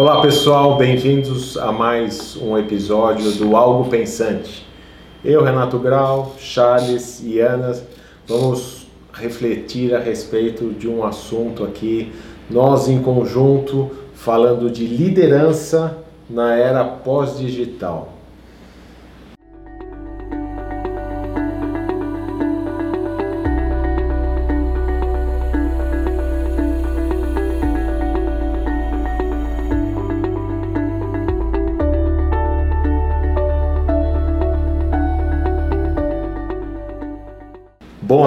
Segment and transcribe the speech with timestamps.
[0.00, 4.66] Olá pessoal, bem-vindos a mais um episódio do Algo Pensante.
[5.22, 7.78] Eu, Renato Grau, Charles e Ana
[8.26, 12.14] vamos refletir a respeito de um assunto aqui,
[12.48, 15.98] nós em conjunto, falando de liderança
[16.30, 18.19] na era pós-digital.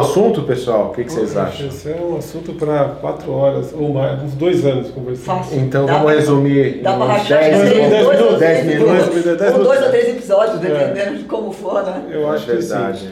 [0.03, 0.87] Assunto, pessoal?
[0.91, 1.67] O que, que vocês acham?
[1.67, 5.25] Esse é um assunto para quatro horas ou mais, uns dois anos conversando.
[5.37, 5.59] Fácil.
[5.59, 9.23] Então Dá vamos pra- resumir Dá pra 10 em minutos, dois ou 10 três minutos.
[9.37, 10.67] dez Ou dois ou três episódios, É.
[10.67, 12.03] dependendo de como for, né?
[12.11, 12.69] Eu acho que sim.
[12.69, 13.09] verdade.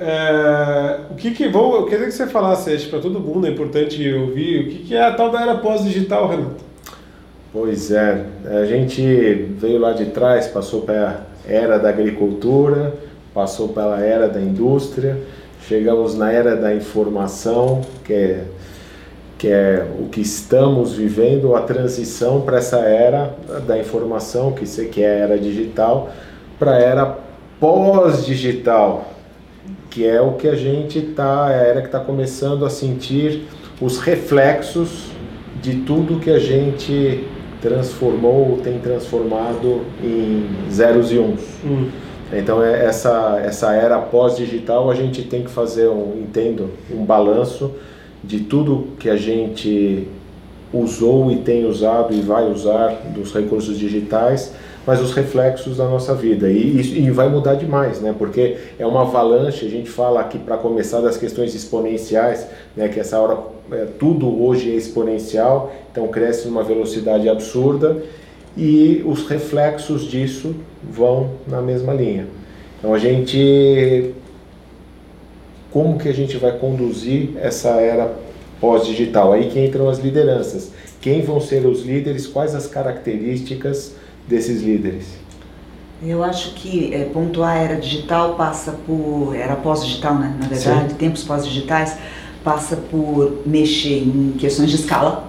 [0.00, 3.50] É, o que que vou, eu queria que você falasse, acho para todo mundo é
[3.50, 6.68] importante ouvir, o que que é a tal da era pós-digital, Renato?
[7.52, 9.02] Pois é, a gente
[9.58, 12.94] veio lá de trás, passou pela era da agricultura,
[13.34, 15.16] passou pela era da indústria,
[15.68, 18.44] chegamos na era da informação, que é,
[19.36, 23.34] que é o que estamos vivendo, a transição para essa era
[23.66, 26.10] da informação, que, se- que é a era digital,
[26.58, 27.18] para a era
[27.60, 29.12] pós-digital,
[29.90, 33.44] que é o que a gente está, é a era que está começando a sentir
[33.80, 35.06] os reflexos
[35.60, 37.24] de tudo que a gente
[37.60, 41.40] transformou, tem transformado em zeros e uns.
[41.64, 41.88] Hum.
[42.32, 47.72] Então é essa essa era pós-digital a gente tem que fazer um entendo um balanço
[48.22, 50.06] de tudo que a gente
[50.72, 54.52] usou e tem usado e vai usar dos recursos digitais,
[54.86, 58.14] mas os reflexos da nossa vida e, isso- e vai mudar demais, né?
[58.18, 59.64] Porque é uma avalanche.
[59.64, 62.88] A gente fala aqui para começar das questões exponenciais, né?
[62.88, 63.38] Que essa hora
[63.72, 67.96] é, tudo hoje é exponencial, então cresce numa velocidade absurda
[68.56, 72.26] e os reflexos disso vão na mesma linha.
[72.78, 74.14] Então a gente
[75.70, 78.16] como que a gente vai conduzir essa era
[78.60, 79.32] pós-digital?
[79.32, 80.70] Aí que entram as lideranças.
[81.00, 82.26] Quem vão ser os líderes?
[82.26, 83.94] Quais as características
[84.26, 85.06] desses líderes?
[86.02, 89.34] Eu acho que é, pontuar a era digital passa por.
[89.34, 90.36] Era pós-digital, né?
[90.40, 91.96] Na verdade, tempos pós-digitais,
[92.44, 95.27] passa por mexer em questões de escala.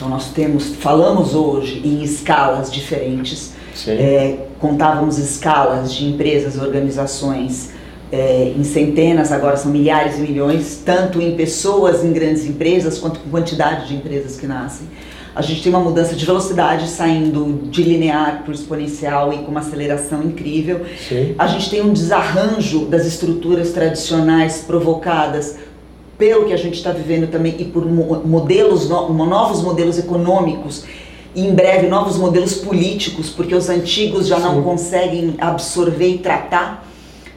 [0.00, 3.52] Então, nós temos, falamos hoje em escalas diferentes.
[3.86, 7.72] É, contávamos escalas de empresas, organizações
[8.10, 13.20] é, em centenas, agora são milhares e milhões, tanto em pessoas em grandes empresas quanto
[13.20, 14.86] com quantidade de empresas que nascem.
[15.34, 19.50] A gente tem uma mudança de velocidade saindo de linear para o exponencial e com
[19.50, 20.80] uma aceleração incrível.
[21.08, 21.34] Sim.
[21.38, 25.56] A gente tem um desarranjo das estruturas tradicionais provocadas
[26.20, 30.84] pelo que a gente está vivendo também e por mo- modelos, no- novos modelos econômicos
[31.34, 34.62] e em breve novos modelos políticos, porque os antigos já não Sim.
[34.62, 36.86] conseguem absorver e tratar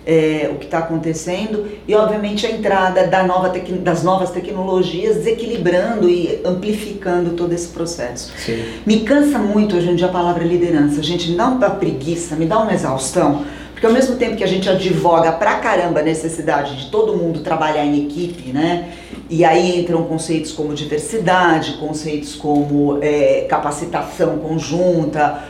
[0.06, 3.48] é, o que está acontecendo e obviamente a entrada da nova
[3.82, 8.34] das novas tecnologias desequilibrando e amplificando todo esse processo.
[8.38, 8.66] Sim.
[8.86, 11.02] Me cansa muito hoje em dia a palavra liderança.
[11.02, 13.46] Gente, me dá uma preguiça, me dá uma exaustão.
[13.84, 17.42] Porque ao mesmo tempo que a gente advoga pra caramba a necessidade de todo mundo
[17.42, 18.94] trabalhar em equipe, né?
[19.30, 25.50] E aí entram conceitos como diversidade, conceitos como é, capacitação conjunta,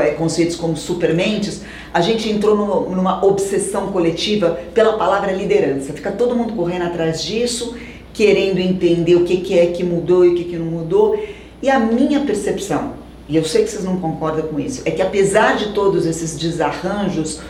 [0.00, 5.92] é, conceitos como supermentes, a gente entrou numa, numa obsessão coletiva pela palavra liderança.
[5.92, 7.76] Fica todo mundo correndo atrás disso,
[8.14, 11.20] querendo entender o que, que é que mudou e o que, que não mudou.
[11.60, 12.92] E a minha percepção,
[13.28, 16.36] e eu sei que vocês não concordam com isso, é que apesar de todos esses
[16.36, 17.40] desarranjos,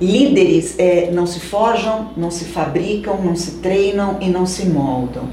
[0.00, 5.28] líderes é, não se forjam, não se fabricam, não se treinam e não se moldam.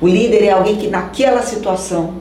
[0.00, 2.14] O líder é alguém que naquela situação,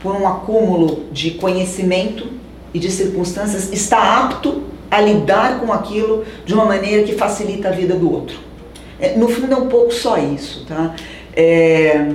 [0.00, 2.26] por um acúmulo de conhecimento
[2.72, 7.72] e de circunstâncias, está apto a lidar com aquilo de uma maneira que facilita a
[7.72, 8.38] vida do outro.
[8.98, 10.94] É, no fundo é um pouco só isso, tá?
[11.34, 12.06] É,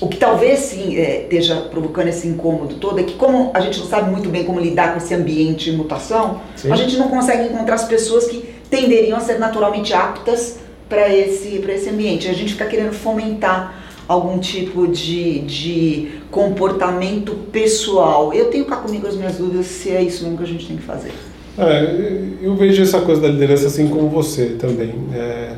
[0.00, 3.78] o que talvez sim é, esteja provocando esse incômodo todo é que como a gente
[3.78, 6.72] não sabe muito bem como lidar com esse ambiente de mutação, Sim.
[6.72, 10.58] a gente não consegue encontrar as pessoas que tenderiam a ser naturalmente aptas
[10.88, 12.28] para esse, pra esse ambiente.
[12.28, 18.32] A gente fica querendo fomentar algum tipo de, de comportamento pessoal.
[18.34, 20.76] Eu tenho cá comigo as minhas dúvidas se é isso mesmo que a gente tem
[20.76, 21.12] que fazer.
[21.56, 24.94] É, eu vejo essa coisa da liderança assim como você também.
[25.14, 25.52] É,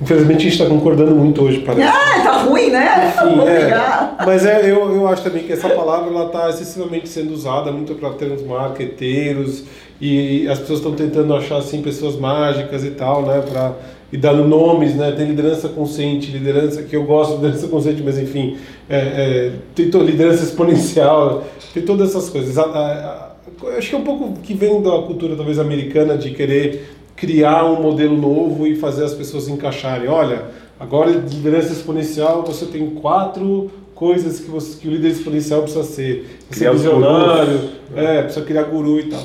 [0.00, 1.88] Infelizmente a gente está concordando muito hoje, parece.
[1.88, 3.14] Ah, tá ruim, né?
[3.16, 7.32] Enfim, é, mas é, eu, eu acho também que essa palavra ela está excessivamente sendo
[7.32, 9.64] usada muito para termos marqueteiros
[9.98, 13.74] e, as pessoas estão tentando achar assim pessoas mágicas e tal, né, para
[14.12, 15.10] e dando nomes, né?
[15.12, 18.56] Tem liderança consciente, liderança que eu gosto de liderança consciente, mas enfim,
[18.88, 21.44] é, é, tem toda liderança exponencial,
[21.74, 22.56] tem todas essas coisas.
[22.56, 26.30] A, a, a, acho que é um pouco que vem da cultura talvez americana de
[26.30, 30.08] querer criar um modelo novo e fazer as pessoas encaixarem.
[30.08, 30.44] Olha,
[30.78, 36.38] agora liderança exponencial você tem quatro coisas que, você, que o líder exponencial precisa ser.
[36.48, 39.22] Precisa ser visionário, é, precisa criar guru e tal.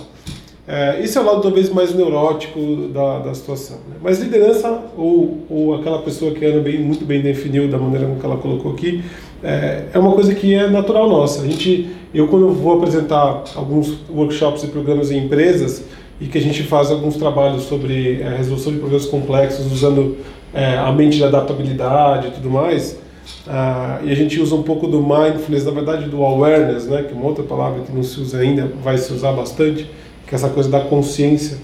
[0.68, 3.78] É, esse é o lado talvez mais neurótico da, da situação.
[3.90, 3.96] Né?
[4.02, 8.08] Mas liderança, ou, ou aquela pessoa que a Ana bem, muito bem definiu da maneira
[8.08, 9.04] como ela colocou aqui,
[9.44, 11.42] é, é uma coisa que é natural nossa.
[11.42, 15.84] A gente, eu quando vou apresentar alguns workshops e programas em empresas,
[16.22, 20.18] e que a gente faz alguns trabalhos sobre é, resolução de problemas complexos usando
[20.54, 23.00] é, a mente de adaptabilidade e tudo mais.
[23.48, 27.14] Uh, e a gente usa um pouco do mindfulness, na verdade do awareness, né, que
[27.14, 29.90] é uma outra palavra que não se usa ainda, vai se usar bastante,
[30.28, 31.58] que é essa coisa da consciência,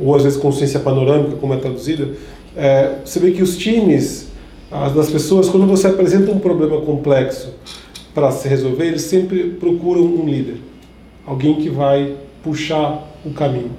[0.00, 2.10] ou às vezes consciência panorâmica, como é traduzida.
[2.56, 4.28] É, você vê que os times,
[4.70, 7.50] as das pessoas, quando você apresenta um problema complexo
[8.14, 10.56] para se resolver, eles sempre procuram um líder,
[11.26, 13.70] alguém que vai puxar o caminho.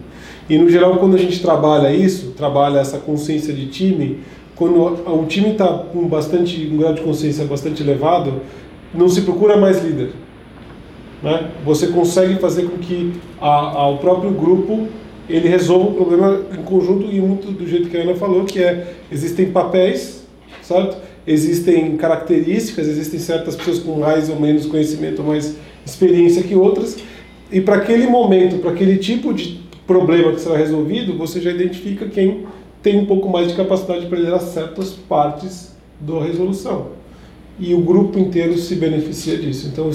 [0.49, 4.19] E no geral, quando a gente trabalha isso, trabalha essa consciência de time,
[4.55, 8.41] quando o time está com bastante um grau de consciência bastante elevado,
[8.93, 10.11] não se procura mais líder.
[11.21, 11.51] Né?
[11.65, 14.87] Você consegue fazer com que a, o próprio grupo
[15.29, 18.61] ele resolva o problema em conjunto e muito do jeito que a Ana falou, que
[18.61, 20.25] é existem papéis,
[20.61, 20.97] certo?
[21.25, 25.55] Existem características, existem certas pessoas com mais ou menos conhecimento, mais
[25.85, 26.97] experiência que outras,
[27.53, 32.07] e para aquele momento, para aquele tipo de problema que será resolvido, você já identifica
[32.07, 32.45] quem
[32.81, 36.87] tem um pouco mais de capacidade para liderar certas partes da resolução.
[37.59, 39.69] E o grupo inteiro se beneficia disso.
[39.71, 39.91] Então,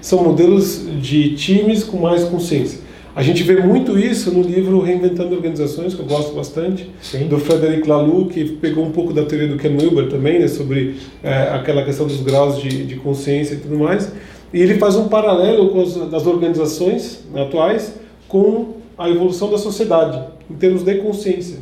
[0.00, 2.80] são modelos de times com mais consciência.
[3.14, 7.26] A gente vê muito isso no livro Reinventando Organizações, que eu gosto bastante, Sim.
[7.26, 10.94] do Frederic Laloux, que pegou um pouco da teoria do Ken Wilber também, né, sobre
[11.22, 14.10] é, aquela questão dos graus de, de consciência e tudo mais.
[14.52, 17.94] E ele faz um paralelo com as das organizações atuais
[18.28, 21.58] com a evolução da sociedade, em termos de consciência.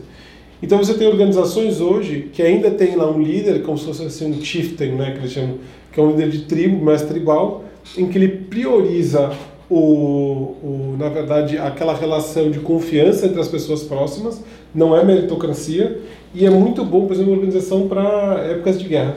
[0.62, 4.30] Então você tem organizações hoje que ainda tem lá um líder, como se fosse assim,
[4.30, 5.58] um chieftain, né, que eles chamam,
[5.92, 7.64] que é um líder de tribo, mais tribal,
[7.96, 9.30] em que ele prioriza
[9.70, 14.42] o, o, na verdade, aquela relação de confiança entre as pessoas próximas,
[14.74, 16.00] não é meritocracia,
[16.34, 19.16] e é muito bom, por exemplo, uma organização para épocas de guerra.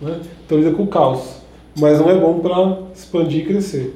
[0.00, 0.20] Né?
[0.44, 1.43] Então lida com o caos
[1.76, 3.94] mas não é bom para expandir e crescer.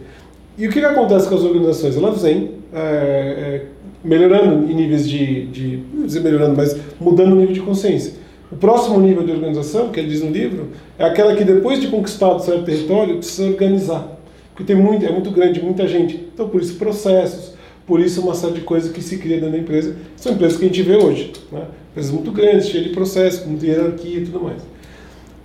[0.56, 1.96] E o que, que acontece com as organizações?
[1.96, 3.66] Elas vêm é, é,
[4.02, 8.14] melhorando em níveis de, de, não dizer melhorando, mas mudando o nível de consciência.
[8.50, 11.88] O próximo nível de organização, que ele diz no livro, é aquela que depois de
[11.88, 14.18] conquistado certo território precisa organizar,
[14.50, 16.28] porque tem muito, é muito grande, muita gente.
[16.34, 17.52] Então por isso processos,
[17.86, 19.94] por isso uma série de coisas que se cria dentro da empresa.
[20.16, 21.62] São empresas que a gente vê hoje, né?
[21.90, 24.62] empresas muito grandes, cheias de processos, com hierarquia e tudo mais.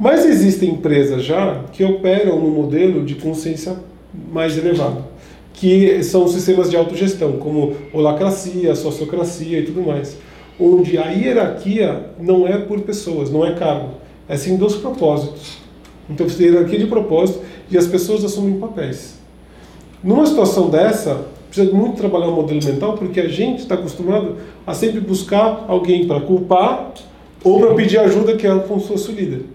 [0.04, 3.78] Mas existem empresas já que operam no modelo de consciência
[4.34, 5.06] mais elevado,
[5.54, 10.18] que são sistemas de autogestão, como holacracia, sociocracia e tudo mais,
[10.60, 13.92] onde a hierarquia não é por pessoas, não é cargo,
[14.28, 15.60] é sim dos propósitos.
[16.10, 17.40] Então você tem hierarquia de propósito
[17.72, 19.18] e as pessoas assumem papéis.
[20.04, 24.36] Numa situação dessa, precisa muito trabalhar o modelo mental, porque a gente está acostumado
[24.68, 26.92] a sempre buscar alguém para culpar
[27.42, 29.54] ou para pedir ajuda, que é fosse o líder.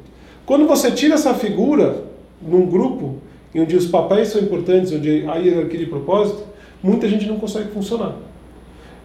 [0.48, 2.04] Quando você tira essa figura
[2.40, 3.16] num grupo,
[3.54, 6.42] onde os papéis são importantes, onde há hierarquia de propósito,
[6.82, 8.16] muita gente não consegue funcionar.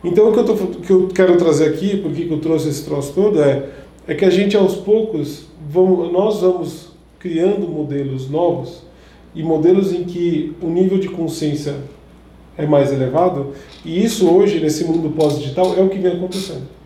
[0.02, 2.86] Então, o que eu, tô, que eu quero trazer aqui, por que eu trouxe esse
[2.86, 3.68] troço todo, é,
[4.08, 8.82] é que a gente, aos poucos, vamos, nós vamos criando modelos novos
[9.36, 11.76] e modelos em que o nível de consciência
[12.58, 13.48] é mais elevado,
[13.84, 16.83] e isso hoje, nesse mundo pós-digital, é o que vem acontecendo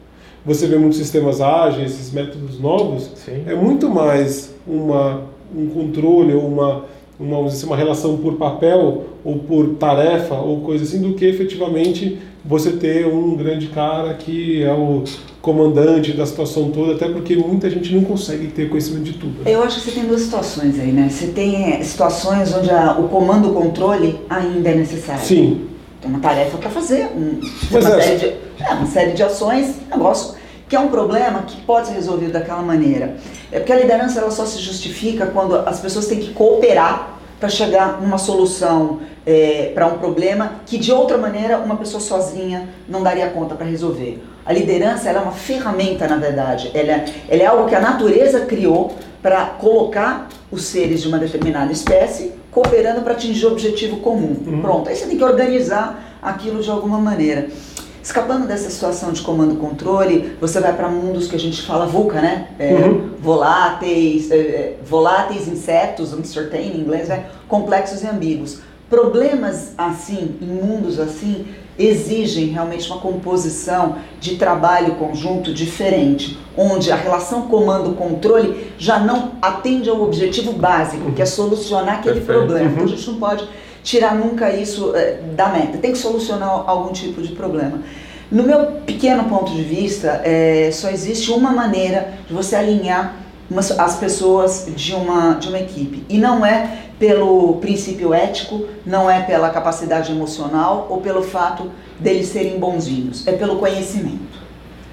[0.48, 3.44] você vê muitos sistemas ágeis, esses métodos novos, Sim.
[3.46, 5.24] é muito mais uma,
[5.54, 6.86] um controle ou uma,
[7.20, 12.72] uma, uma relação por papel ou por tarefa ou coisa assim, do que efetivamente você
[12.72, 15.04] ter um grande cara que é o
[15.42, 19.44] comandante da situação toda, até porque muita gente não consegue ter conhecimento de tudo.
[19.44, 19.54] Né?
[19.54, 21.10] Eu acho que você tem duas situações aí, né?
[21.10, 25.22] Você tem eh, situações onde a, o comando, o controle ainda é necessário.
[25.22, 25.68] Sim.
[26.02, 27.40] Tem uma tarefa para fazer, um,
[27.70, 28.26] uma, é, série de,
[28.64, 30.37] é, uma série de ações, negócio
[30.68, 33.16] que é um problema que pode ser resolvido daquela maneira.
[33.52, 37.50] É porque a liderança ela só se justifica quando as pessoas têm que cooperar para
[37.50, 43.04] chegar numa solução é, para um problema que de outra maneira uma pessoa sozinha não
[43.04, 44.24] daria conta para resolver.
[44.46, 46.72] A liderança é uma ferramenta, na verdade.
[46.74, 51.20] Ela é, ela é algo que a natureza criou para colocar os seres de uma
[51.20, 54.36] determinada espécie cooperando para atingir o objetivo comum.
[54.46, 54.62] Uhum.
[54.62, 54.90] Pronto.
[54.90, 57.50] Aí você tem que organizar aquilo de alguma maneira.
[58.08, 62.48] Escapando dessa situação de comando-controle, você vai para mundos que a gente fala VUCA, né?
[62.58, 63.10] É, uhum.
[63.20, 67.26] Voláteis, é, é, voláteis, incertos, uncertain em inglês, né?
[67.50, 68.62] complexos e ambíguos.
[68.90, 71.48] Problemas assim, em mundos assim,
[71.78, 79.90] exigem realmente uma composição de trabalho conjunto diferente, onde a relação comando-controle já não atende
[79.90, 82.40] ao objetivo básico, que é solucionar aquele Perfeito.
[82.40, 82.68] problema.
[82.68, 82.72] Uhum.
[82.72, 83.50] Então a gente não pode
[83.88, 87.80] tirar nunca isso é, da meta, tem que solucionar algum tipo de problema.
[88.30, 93.16] No meu pequeno ponto de vista, é, só existe uma maneira de você alinhar
[93.78, 96.04] as pessoas de uma, de uma equipe.
[96.10, 102.28] E não é pelo princípio ético, não é pela capacidade emocional ou pelo fato deles
[102.28, 104.38] serem bonzinhos, é pelo conhecimento.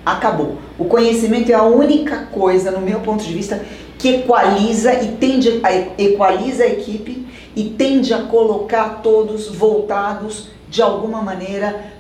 [0.06, 0.58] Acabou.
[0.78, 3.60] O conhecimento é a única coisa, no meu ponto de vista,
[3.98, 7.13] que equaliza e tende a equaliza a equipe
[7.56, 11.92] e tende a colocar todos voltados de alguma maneira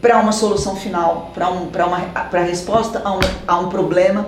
[0.00, 4.26] para uma solução final, para um, uma pra resposta a um, a um problema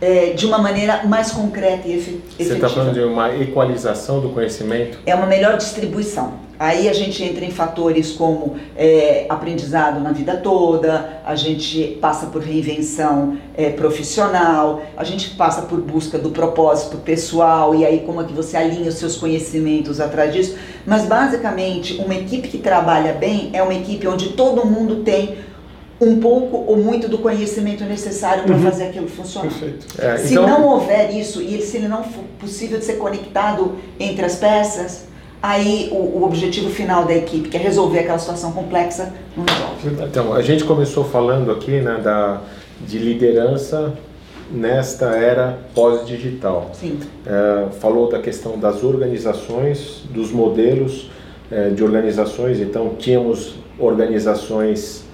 [0.00, 2.22] é, de uma maneira mais concreta e efetiva.
[2.38, 4.98] Você está falando de uma equalização do conhecimento?
[5.04, 6.50] É uma melhor distribuição.
[6.60, 12.26] Aí a gente entra em fatores como é, aprendizado na vida toda, a gente passa
[12.26, 18.20] por reinvenção é, profissional, a gente passa por busca do propósito pessoal e aí como
[18.20, 20.54] é que você alinha os seus conhecimentos atrás disso.
[20.86, 25.38] Mas basicamente uma equipe que trabalha bem é uma equipe onde todo mundo tem
[26.00, 28.62] um pouco ou muito do conhecimento necessário para uhum.
[28.62, 29.52] fazer aquilo funcionar.
[29.98, 30.46] É, se então...
[30.46, 35.08] não houver isso e se ele não for possível de ser conectado entre as peças,
[35.42, 40.04] aí o, o, objetivo final da equipe, que é resolver aquela situação complexa, não resolve.
[40.04, 42.40] Então, a gente começou falando aqui né, da,
[42.80, 43.92] de liderança
[44.50, 46.70] nesta era pós-digital.
[46.72, 46.98] Sim.
[47.26, 51.10] É, falou da questão das organizações, dos modelos
[51.50, 55.04] é, de organizações, então tínhamos organizações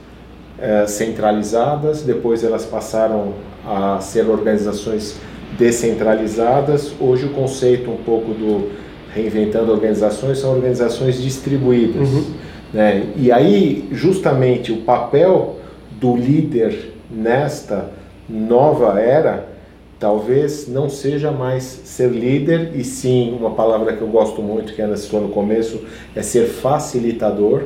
[0.59, 3.35] é, centralizadas, depois elas passaram
[3.67, 5.17] a ser organizações
[5.59, 6.93] descentralizadas.
[7.01, 8.71] Hoje o conceito um pouco do
[9.15, 12.09] reinventando organizações são organizações distribuídas.
[12.09, 12.25] Uhum.
[12.73, 13.07] Né?
[13.17, 15.57] E aí justamente o papel
[15.93, 17.91] do líder nesta
[18.29, 19.49] nova era
[19.99, 24.83] talvez não seja mais ser líder e sim uma palavra que eu gosto muito que
[24.83, 25.81] Ana citou no começo
[26.15, 27.63] é ser facilitador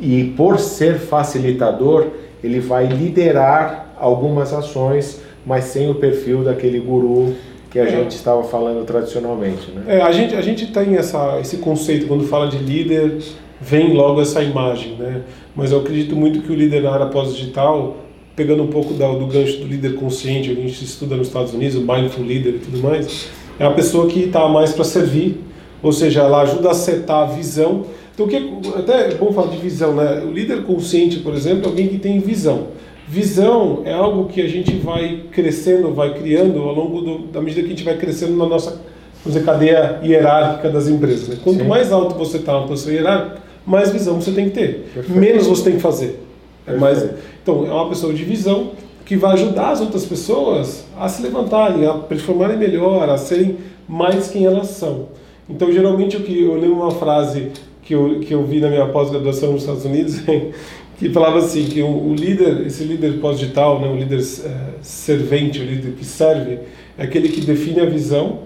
[0.00, 2.06] e por ser facilitador,
[2.42, 7.34] ele vai liderar algumas ações, mas sem o perfil daquele guru
[7.70, 7.90] que a é.
[7.90, 9.70] gente estava falando tradicionalmente.
[9.70, 9.98] Né?
[9.98, 13.18] É, a, gente, a gente tem essa, esse conceito, quando fala de líder,
[13.60, 15.22] vem logo essa imagem, né?
[15.54, 17.98] mas eu acredito muito que o líder na área pós-digital,
[18.34, 21.76] pegando um pouco da, do gancho do líder consciente, a gente estuda nos Estados Unidos,
[21.76, 23.28] o mindful leader e tudo mais,
[23.58, 25.40] é a pessoa que está mais para servir,
[25.82, 27.84] ou seja, ela ajuda a setar a visão
[28.20, 30.22] então, o que até é bom falar de visão, né?
[30.26, 32.68] O líder consciente, por exemplo, é alguém que tem visão.
[33.08, 37.62] Visão é algo que a gente vai crescendo, vai criando ao longo do, da medida
[37.62, 38.80] que a gente vai crescendo na nossa
[39.24, 41.28] dizer, cadeia hierárquica das empresas.
[41.28, 41.38] Né?
[41.42, 41.68] Quanto Sim.
[41.68, 44.90] mais alto você está na posição hierárquica, mais visão você tem que ter.
[44.94, 45.12] Perfeito.
[45.12, 46.20] Menos você tem que fazer.
[46.66, 47.04] É mais,
[47.42, 48.72] então, é uma pessoa de visão
[49.04, 53.56] que vai ajudar as outras pessoas a se levantarem, a performarem melhor, a serem
[53.88, 55.08] mais quem elas são.
[55.48, 57.50] Então, geralmente, o que eu lembro uma frase
[57.90, 60.20] que eu, que eu vi na minha pós-graduação nos Estados Unidos,
[60.96, 65.58] que falava assim, que o, o líder, esse líder pós-digital, né, o líder é, servente,
[65.58, 66.60] o líder que serve,
[66.96, 68.42] é aquele que define a visão,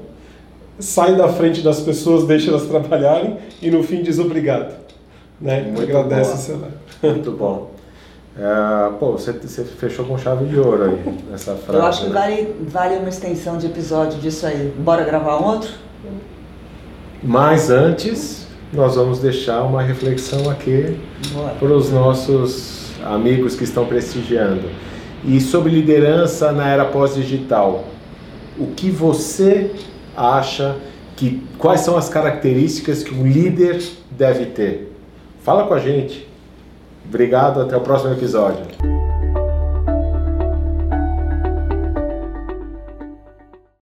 [0.79, 4.75] sai da frente das pessoas, deixa elas trabalharem e no fim diz obrigado.
[5.39, 5.61] Né?
[5.65, 6.69] Muito Agradece boa.
[7.03, 7.71] Muito bom.
[8.39, 11.79] É, pô, você, você, fechou com chave de ouro aí nessa frase.
[11.79, 12.15] Eu acho que né?
[12.15, 14.73] vale, vale uma extensão de episódio disso aí.
[14.79, 15.71] Bora gravar um outro?
[17.23, 18.44] Mas antes,
[18.75, 20.97] nós vamos deixar uma reflexão aqui
[21.59, 24.69] para os nossos amigos que estão prestigiando.
[25.25, 27.85] E sobre liderança na era pós-digital,
[28.59, 29.71] o que você
[30.16, 30.76] acha
[31.16, 34.93] que quais são as características que um líder deve ter?
[35.43, 36.28] Fala com a gente.
[37.07, 38.94] Obrigado, até o próximo episódio.